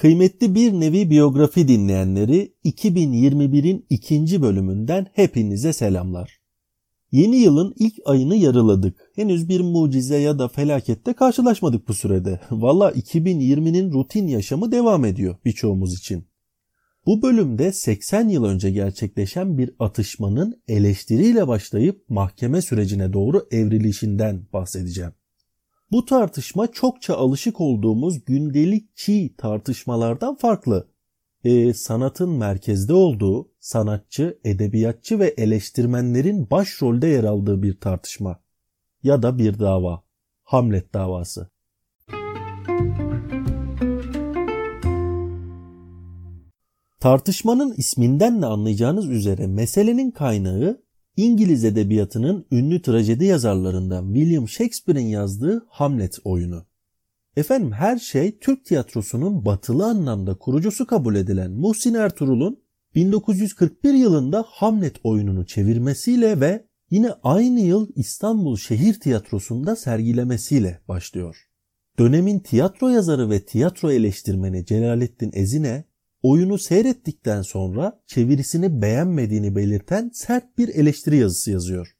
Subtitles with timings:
[0.00, 6.40] Kıymetli bir nevi biyografi dinleyenleri 2021'in ikinci bölümünden hepinize selamlar.
[7.12, 9.10] Yeni yılın ilk ayını yarıladık.
[9.14, 12.40] Henüz bir mucize ya da felakette karşılaşmadık bu sürede.
[12.50, 16.24] Valla 2020'nin rutin yaşamı devam ediyor birçoğumuz için.
[17.06, 25.12] Bu bölümde 80 yıl önce gerçekleşen bir atışmanın eleştiriyle başlayıp mahkeme sürecine doğru evrilişinden bahsedeceğim.
[25.92, 30.88] Bu tartışma çokça alışık olduğumuz gündelik çiğ tartışmalardan farklı.
[31.44, 38.40] E, sanatın merkezde olduğu, sanatçı, edebiyatçı ve eleştirmenlerin başrolde yer aldığı bir tartışma.
[39.02, 40.02] Ya da bir dava.
[40.42, 41.50] Hamlet davası.
[47.00, 50.82] Tartışmanın isminden de anlayacağınız üzere meselenin kaynağı
[51.20, 56.66] İngiliz edebiyatının ünlü trajedi yazarlarından William Shakespeare'in yazdığı Hamlet oyunu.
[57.36, 62.62] Efendim her şey Türk tiyatrosunun batılı anlamda kurucusu kabul edilen Muhsin Ertuğrul'un
[62.94, 71.36] 1941 yılında Hamlet oyununu çevirmesiyle ve yine aynı yıl İstanbul Şehir Tiyatrosu'nda sergilemesiyle başlıyor.
[71.98, 75.84] Dönemin tiyatro yazarı ve tiyatro eleştirmeni Celalettin Ezine
[76.22, 81.96] oyunu seyrettikten sonra çevirisini beğenmediğini belirten sert bir eleştiri yazısı yazıyor.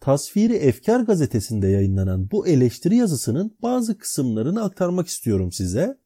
[0.00, 5.98] Tasviri Efkar gazetesinde yayınlanan bu eleştiri yazısının bazı kısımlarını aktarmak istiyorum size.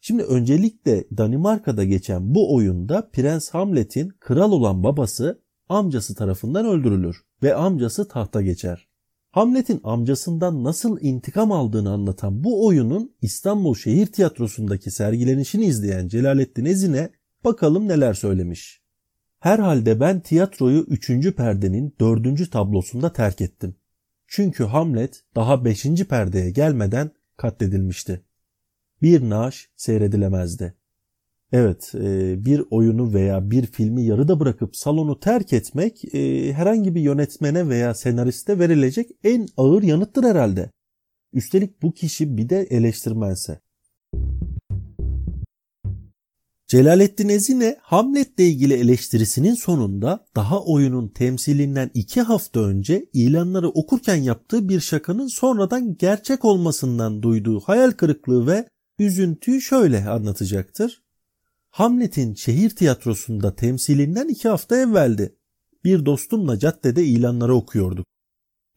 [0.00, 7.54] Şimdi öncelikle Danimarka'da geçen bu oyunda Prens Hamlet'in kral olan babası amcası tarafından öldürülür ve
[7.54, 8.87] amcası tahta geçer.
[9.30, 17.10] Hamlet'in amcasından nasıl intikam aldığını anlatan bu oyunun İstanbul Şehir Tiyatrosu'ndaki sergilenişini izleyen Celalettin Ezine
[17.44, 18.82] bakalım neler söylemiş.
[19.40, 21.10] Herhalde ben tiyatroyu 3.
[21.36, 22.50] perdenin 4.
[22.52, 23.76] tablosunda terk ettim.
[24.26, 25.84] Çünkü Hamlet daha 5.
[26.08, 28.24] perdeye gelmeden katledilmişti.
[29.02, 30.77] Bir naaş seyredilemezdi.
[31.52, 37.00] Evet e, bir oyunu veya bir filmi yarıda bırakıp salonu terk etmek e, herhangi bir
[37.00, 40.70] yönetmene veya senariste verilecek en ağır yanıttır herhalde.
[41.32, 43.60] Üstelik bu kişi bir de eleştirmense.
[46.66, 54.68] Celalettin Ezine Hamlet'le ilgili eleştirisinin sonunda daha oyunun temsilinden iki hafta önce ilanları okurken yaptığı
[54.68, 61.07] bir şakanın sonradan gerçek olmasından duyduğu hayal kırıklığı ve üzüntüyü şöyle anlatacaktır.
[61.70, 65.36] Hamlet'in şehir tiyatrosunda temsilinden iki hafta evveldi.
[65.84, 68.06] Bir dostumla caddede ilanları okuyorduk.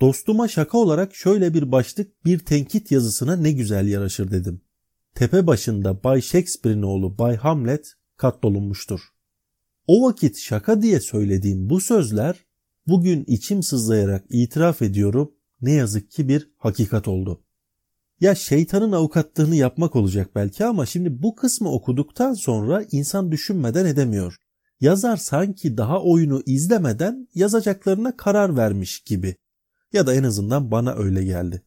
[0.01, 4.61] Dostuma şaka olarak şöyle bir başlık bir tenkit yazısına ne güzel yaraşır dedim.
[5.15, 9.01] Tepe başında Bay Shakespeare'in oğlu Bay Hamlet katlolunmuştur.
[9.87, 12.35] O vakit şaka diye söylediğim bu sözler
[12.87, 15.31] bugün içim sızlayarak itiraf ediyorum
[15.61, 17.43] ne yazık ki bir hakikat oldu.
[18.21, 24.37] Ya şeytanın avukatlığını yapmak olacak belki ama şimdi bu kısmı okuduktan sonra insan düşünmeden edemiyor.
[24.81, 29.35] Yazar sanki daha oyunu izlemeden yazacaklarına karar vermiş gibi.
[29.93, 31.61] Ya da en azından bana öyle geldi.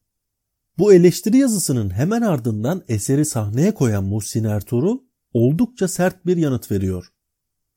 [0.78, 4.98] Bu eleştiri yazısının hemen ardından eseri sahneye koyan Muhsin Ertuğrul
[5.32, 7.12] oldukça sert bir yanıt veriyor.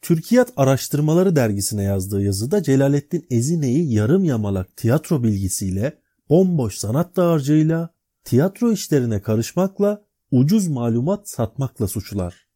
[0.02, 5.98] Türkiyat Araştırmaları dergisine yazdığı yazıda Celalettin Ezine'yi yarım yamalak tiyatro bilgisiyle,
[6.30, 7.97] bomboş sanat dağarcığıyla,
[8.28, 12.48] tiyatro işlerine karışmakla, ucuz malumat satmakla suçlar.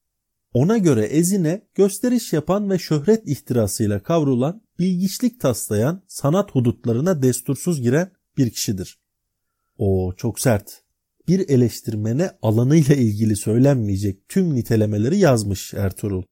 [0.53, 8.11] Ona göre Ezine gösteriş yapan ve şöhret ihtirasıyla kavrulan, bilgiçlik taslayan, sanat hudutlarına destursuz giren
[8.37, 8.99] bir kişidir.
[9.77, 10.83] O çok sert.
[11.27, 16.23] Bir eleştirmene alanıyla ilgili söylenmeyecek tüm nitelemeleri yazmış Ertuğrul.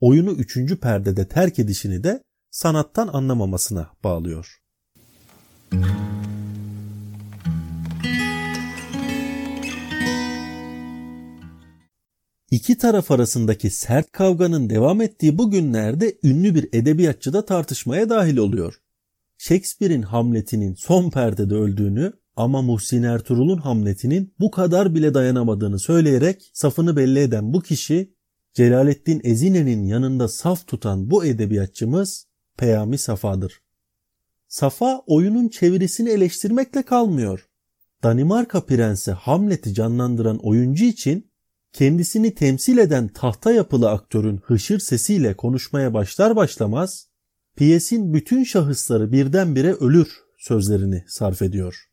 [0.00, 4.62] Oyunu üçüncü perdede terk edişini de sanattan anlamamasına bağlıyor.
[5.72, 6.01] Müzik
[12.62, 18.36] İki taraf arasındaki sert kavganın devam ettiği bu günlerde ünlü bir edebiyatçı da tartışmaya dahil
[18.36, 18.80] oluyor.
[19.38, 26.96] Shakespeare'in Hamlet'inin son perdede öldüğünü ama Muhsin Ertuğrul'un Hamlet'inin bu kadar bile dayanamadığını söyleyerek safını
[26.96, 28.14] belli eden bu kişi
[28.54, 32.26] Celalettin Ezine'nin yanında saf tutan bu edebiyatçımız
[32.58, 33.62] Peyami Safa'dır.
[34.48, 37.48] Safa oyunun çevirisini eleştirmekle kalmıyor.
[38.02, 41.31] Danimarka prensi Hamlet'i canlandıran oyuncu için
[41.72, 47.06] kendisini temsil eden tahta yapılı aktörün hışır sesiyle konuşmaya başlar başlamaz
[47.56, 50.08] piyesin bütün şahısları birdenbire ölür
[50.38, 51.88] sözlerini sarf ediyor.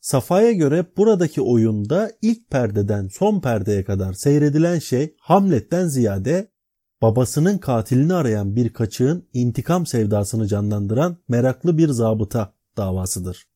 [0.00, 6.50] Safa'ya göre buradaki oyunda ilk perdeden son perdeye kadar seyredilen şey Hamlet'ten ziyade
[7.02, 13.55] babasının katilini arayan bir kaçığın intikam sevdasını canlandıran meraklı bir zabıta davasıdır.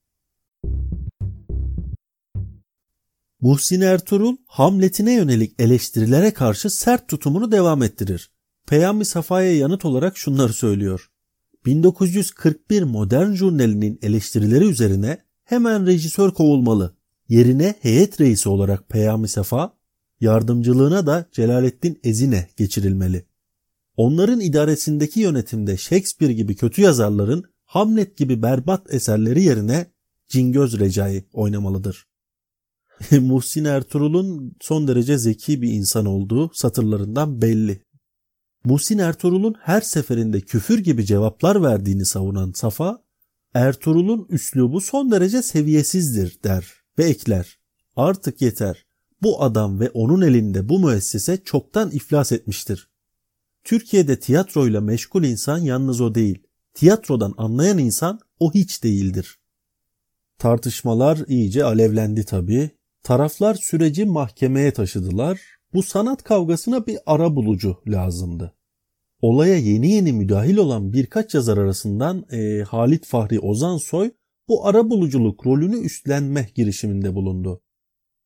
[3.40, 8.30] Muhsin Ertuğrul Hamlet'ine yönelik eleştirilere karşı sert tutumunu devam ettirir.
[8.66, 11.10] Peyami Safa'ya yanıt olarak şunları söylüyor.
[11.66, 16.96] 1941 Modern Jurnali'nin eleştirileri üzerine hemen rejisör kovulmalı.
[17.28, 19.74] Yerine heyet reisi olarak Peyami Safa,
[20.20, 23.26] yardımcılığına da Celalettin Ezine geçirilmeli.
[23.96, 29.86] Onların idaresindeki yönetimde Shakespeare gibi kötü yazarların Hamlet gibi berbat eserleri yerine
[30.28, 32.09] Cingöz Recai oynamalıdır.
[33.20, 37.82] Muhsin Ertuğrul'un son derece zeki bir insan olduğu satırlarından belli.
[38.64, 43.02] Muhsin Ertuğrul'un her seferinde küfür gibi cevaplar verdiğini savunan Safa,
[43.54, 46.66] Ertuğrul'un üslubu son derece seviyesizdir der
[46.98, 47.58] ve ekler.
[47.96, 48.86] Artık yeter.
[49.22, 52.88] Bu adam ve onun elinde bu müessese çoktan iflas etmiştir.
[53.64, 56.38] Türkiye'de tiyatroyla meşgul insan yalnız o değil.
[56.74, 59.38] Tiyatrodan anlayan insan o hiç değildir.
[60.38, 62.70] Tartışmalar iyice alevlendi tabii.
[63.02, 65.40] Taraflar süreci mahkemeye taşıdılar.
[65.74, 68.54] Bu sanat kavgasına bir ara bulucu lazımdı.
[69.20, 74.10] Olaya yeni yeni müdahil olan birkaç yazar arasından e, Halit Fahri Ozansoy
[74.48, 77.62] bu ara buluculuk rolünü üstlenme girişiminde bulundu.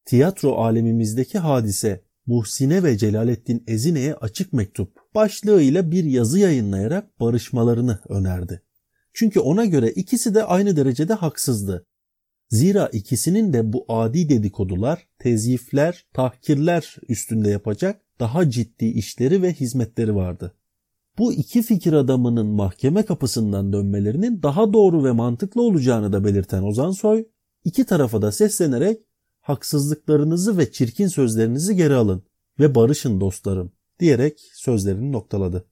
[0.04, 8.62] Tiyatro alemimizdeki hadise Muhsine ve Celalettin Ezine'ye açık mektup başlığıyla bir yazı yayınlayarak barışmalarını önerdi.
[9.12, 11.86] Çünkü ona göre ikisi de aynı derecede haksızdı.
[12.48, 20.14] Zira ikisinin de bu adi dedikodular, tezyifler, tahkirler üstünde yapacak daha ciddi işleri ve hizmetleri
[20.14, 20.54] vardı.
[21.18, 26.90] Bu iki fikir adamının mahkeme kapısından dönmelerinin daha doğru ve mantıklı olacağını da belirten Ozan
[26.90, 27.26] Soy,
[27.64, 29.00] iki tarafa da seslenerek
[29.40, 32.22] haksızlıklarınızı ve çirkin sözlerinizi geri alın
[32.58, 35.66] ve barışın dostlarım diyerek sözlerini noktaladı.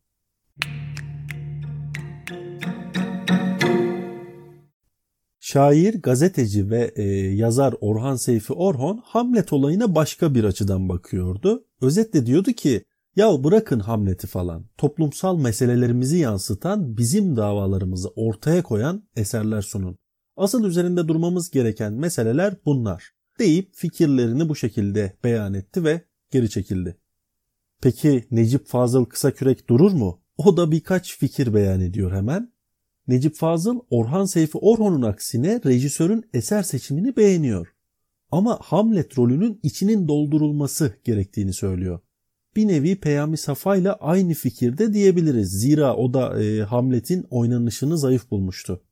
[5.52, 7.02] Şair, gazeteci ve e,
[7.34, 11.64] yazar Orhan Seyfi Orhon Hamlet olayına başka bir açıdan bakıyordu.
[11.81, 12.84] Özetle diyordu ki
[13.16, 14.64] ya bırakın Hamlet'i falan.
[14.78, 19.99] Toplumsal meselelerimizi yansıtan, bizim davalarımızı ortaya koyan eserler sunun.
[20.37, 23.10] Asıl üzerinde durmamız gereken meseleler bunlar.
[23.38, 26.96] Deyip fikirlerini bu şekilde beyan etti ve geri çekildi.
[27.82, 30.22] Peki Necip Fazıl Kısakürek durur mu?
[30.37, 32.52] O da birkaç fikir beyan ediyor hemen.
[33.08, 37.75] Necip Fazıl Orhan Seyfi Orhon'un aksine rejisörün eser seçimini beğeniyor.
[38.31, 42.00] Ama Hamlet rolünün içinin doldurulması gerektiğini söylüyor.
[42.56, 45.60] Bir nevi Peyami Safa ile aynı fikirde diyebiliriz.
[45.60, 48.82] Zira o da e, Hamlet'in oynanışını zayıf bulmuştu.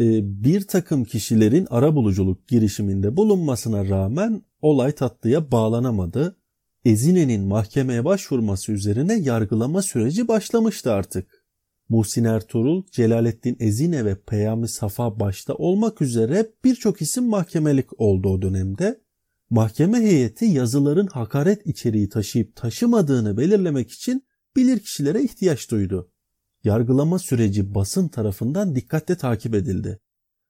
[0.00, 0.04] E,
[0.44, 6.36] bir takım kişilerin arabuluculuk girişiminde bulunmasına rağmen olay tatlıya bağlanamadı.
[6.84, 11.44] Ezine'nin mahkemeye başvurması üzerine yargılama süreci başlamıştı artık.
[11.88, 18.42] Muhsin Ertuğrul, Celalettin Ezine ve Peyami Safa başta olmak üzere birçok isim mahkemelik oldu o
[18.42, 19.00] dönemde.
[19.50, 24.24] Mahkeme heyeti yazıların hakaret içeriği taşıyıp taşımadığını belirlemek için
[24.56, 26.10] bilirkişilere ihtiyaç duydu.
[26.64, 30.00] Yargılama süreci basın tarafından dikkatle takip edildi.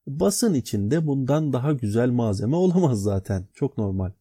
[0.06, 3.49] Basın içinde bundan daha güzel malzeme olamaz zaten.
[3.55, 4.12] Çok normal.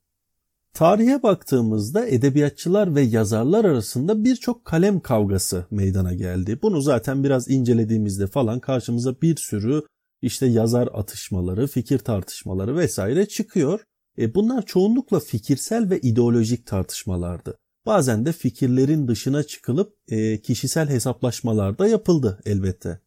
[0.73, 6.59] Tarihe baktığımızda edebiyatçılar ve yazarlar arasında birçok kalem kavgası meydana geldi.
[6.61, 9.83] Bunu zaten biraz incelediğimizde falan karşımıza bir sürü
[10.21, 13.79] işte yazar atışmaları, fikir tartışmaları vesaire çıkıyor.
[14.17, 17.57] E bunlar çoğunlukla fikirsel ve ideolojik tartışmalardı.
[17.85, 22.99] Bazen de fikirlerin dışına çıkılıp e, kişisel hesaplaşmalar da yapıldı elbette.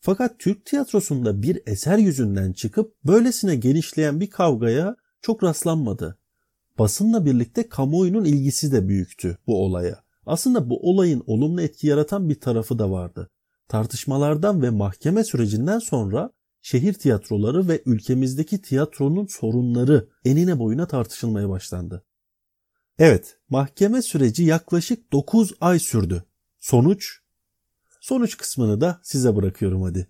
[0.00, 6.18] Fakat Türk tiyatrosunda bir eser yüzünden çıkıp böylesine genişleyen bir kavgaya çok rastlanmadı.
[6.78, 10.04] Basınla birlikte kamuoyunun ilgisi de büyüktü bu olaya.
[10.26, 13.30] Aslında bu olayın olumlu etki yaratan bir tarafı da vardı.
[13.68, 16.30] Tartışmalardan ve mahkeme sürecinden sonra
[16.62, 22.04] şehir tiyatroları ve ülkemizdeki tiyatronun sorunları enine boyuna tartışılmaya başlandı.
[22.98, 26.24] Evet, mahkeme süreci yaklaşık 9 ay sürdü.
[26.60, 27.18] Sonuç?
[28.00, 30.08] Sonuç kısmını da size bırakıyorum hadi.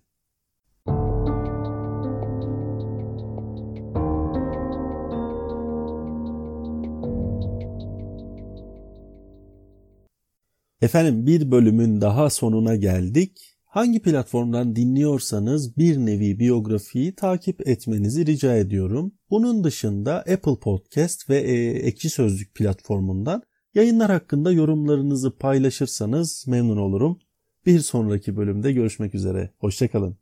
[10.81, 13.55] Efendim bir bölümün daha sonuna geldik.
[13.65, 19.11] Hangi platformdan dinliyorsanız bir nevi biyografiyi takip etmenizi rica ediyorum.
[19.29, 23.43] Bunun dışında Apple Podcast ve e, Ekşi Sözlük platformundan
[23.73, 27.19] yayınlar hakkında yorumlarınızı paylaşırsanız memnun olurum.
[27.65, 29.53] Bir sonraki bölümde görüşmek üzere.
[29.59, 30.17] Hoşçakalın.